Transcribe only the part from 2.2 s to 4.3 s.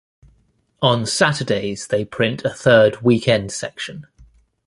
a third weekend-section.